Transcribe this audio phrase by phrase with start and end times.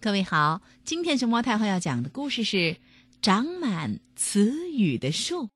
[0.00, 2.56] 各位好，今天熊猫太后要讲的故事是
[3.20, 5.46] 《长满词语的树》，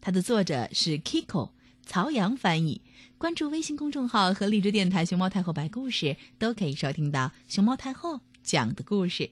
[0.00, 1.50] 它的作者是 Kiko，
[1.84, 2.80] 曹阳翻译。
[3.18, 9.30] 关注微信公众号和荔枝电台“熊猫太后白故事”，都可以收听到熊猫太后讲的故事。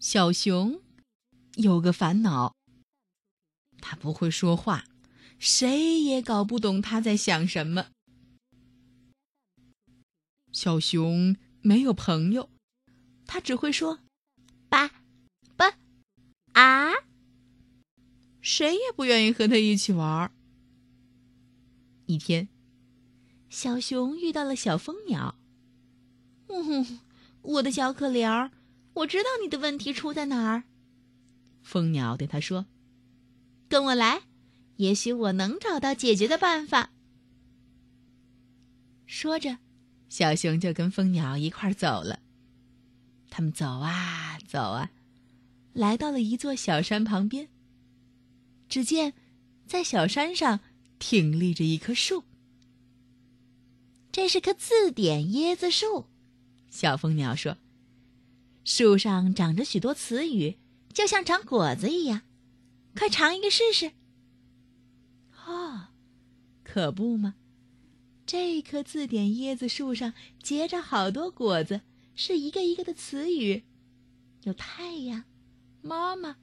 [0.00, 0.80] 小熊
[1.54, 2.56] 有个烦恼，
[3.80, 4.86] 他不会说话，
[5.38, 7.86] 谁也搞不懂他在想什么。
[10.50, 11.36] 小熊。
[11.66, 12.48] 没有朋友，
[13.26, 13.98] 他只会说
[14.70, 15.02] “爸，
[15.56, 15.76] 爸，
[16.52, 16.92] 啊”，
[18.40, 20.32] 谁也不愿意和他一起玩。
[22.06, 22.48] 一天，
[23.50, 25.34] 小熊遇到了小蜂鸟。
[26.46, 27.00] “嗯哼，
[27.42, 28.52] 我的小可怜儿，
[28.94, 30.62] 我知道你的问题出在哪儿。”
[31.64, 32.66] 蜂鸟对他说
[33.68, 34.22] ，“跟我来，
[34.76, 36.92] 也许我能找到解决的办法。”
[39.04, 39.58] 说着。
[40.08, 42.20] 小熊就跟蜂鸟一块儿走了。
[43.28, 44.90] 他们走啊走啊，
[45.72, 47.48] 来到了一座小山旁边。
[48.68, 49.14] 只见，
[49.66, 50.60] 在小山上
[50.98, 52.24] 挺立着一棵树。
[54.10, 56.06] 这是棵字典椰子树，
[56.70, 57.58] 小蜂鸟说
[58.64, 60.56] ：“树上长着许多词语，
[60.94, 62.22] 就像长果子一样。
[62.96, 63.92] 快尝一个试试。”
[65.46, 65.88] 哦，
[66.64, 67.34] 可不吗？
[68.26, 71.82] 这棵字典椰子树上结着好多果子，
[72.16, 73.62] 是一个一个的词语，
[74.42, 75.22] 有太阳、
[75.80, 76.36] 妈妈、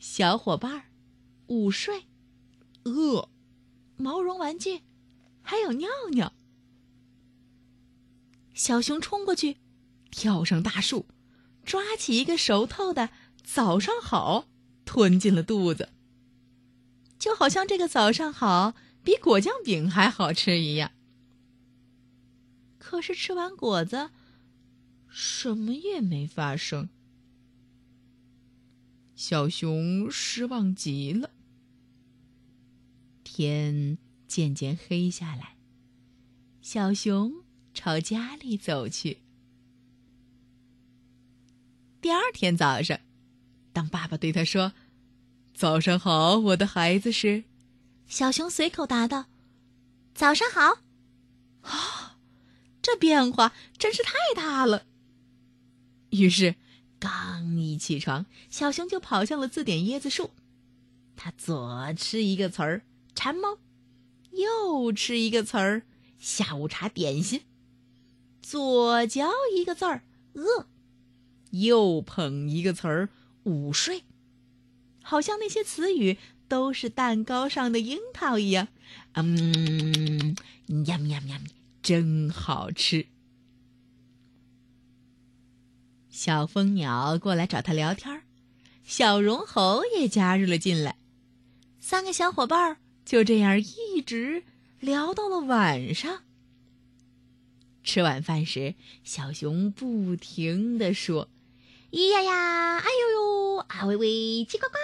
[0.00, 0.86] 小伙伴、
[1.46, 2.06] 午睡、
[2.82, 3.30] 饿、
[3.96, 4.80] 毛绒玩具，
[5.40, 6.32] 还有尿尿。
[8.52, 9.58] 小熊冲过去，
[10.10, 11.06] 跳上大树，
[11.64, 13.10] 抓起一个熟透的
[13.44, 14.48] “早上好”，
[14.84, 15.90] 吞进了肚子，
[17.20, 20.90] 就好像这个“早上好”比果酱饼还好吃一样。
[22.80, 24.10] 可是吃完果子，
[25.06, 26.88] 什么也没发生。
[29.14, 31.30] 小熊失望极了。
[33.22, 35.56] 天渐渐黑下来，
[36.62, 37.44] 小熊
[37.74, 39.18] 朝家里走去。
[42.00, 42.98] 第二天早上，
[43.74, 44.72] 当爸爸对他说
[45.52, 47.44] ：“早上好，我的孩子。”时，
[48.06, 49.26] 小熊随口答道
[50.14, 50.82] ：“早上好。”
[52.82, 54.86] 这变化真是太大了。
[56.10, 56.56] 于是，
[56.98, 60.30] 刚一起床，小熊就跑向了字典椰子树。
[61.16, 62.82] 他左吃一个词儿
[63.14, 63.58] “馋猫”，
[64.32, 65.82] 右吃一个词儿
[66.18, 67.42] “下午茶点心”，
[68.42, 70.02] 左嚼一个字儿
[70.34, 70.66] “饿”，
[71.52, 73.10] 右捧一个词儿
[73.44, 74.04] “午睡”，
[75.04, 76.16] 好像那些词语
[76.48, 78.68] 都是蛋糕上的樱桃一样。
[79.12, 80.34] 嗯，
[80.86, 81.59] 呀咪呀咪呀咪。
[81.82, 83.06] 真好吃！
[86.10, 88.22] 小蜂鸟过来找他聊天
[88.84, 90.98] 小绒猴也加入了进来。
[91.78, 94.42] 三个小伙伴就这样一直
[94.80, 96.22] 聊到了晚上。
[97.82, 101.30] 吃晚饭时，小熊不停的说
[101.92, 104.08] ：“咿呀呀，哎呦呦，啊喂喂，
[104.44, 104.76] 叽呱呱。”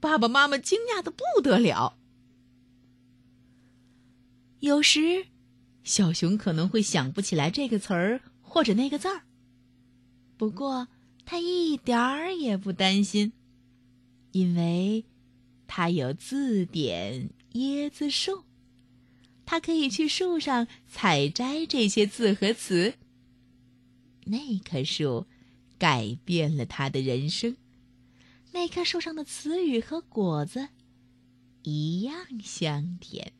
[0.00, 1.98] 爸爸妈妈惊讶的不得了。
[4.60, 5.26] 有时。
[5.88, 9.22] 小熊可能会想不起来这个词儿或者那个字儿，
[10.36, 10.86] 不过
[11.24, 13.32] 他一点儿也不担心，
[14.32, 15.06] 因为
[15.66, 18.44] 他有字典椰子树，
[19.46, 22.92] 他可以去树上采摘这些字和词。
[24.26, 25.26] 那棵树
[25.78, 27.56] 改变了他的人生，
[28.52, 30.68] 那棵树上的词语和果子
[31.62, 33.32] 一样香甜。